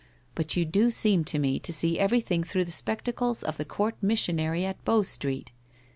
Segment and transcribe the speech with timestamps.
[0.33, 3.97] But you do seem to me to see everything through the spectacles of the court
[4.01, 5.51] missionary at Bow Street.